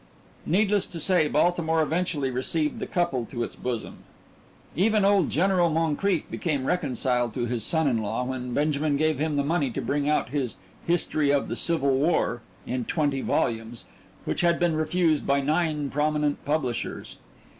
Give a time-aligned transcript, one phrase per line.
[0.47, 3.97] Needless to say, Baltimore eventually received the couple to its bosom.
[4.75, 9.35] Even old General Moncrief became reconciled to his son in law when Benjamin gave him
[9.35, 10.55] the money to bring out his
[10.87, 13.85] History of the Civil War in twenty volumes,
[14.25, 17.17] which had been refused by nine prominent publishers.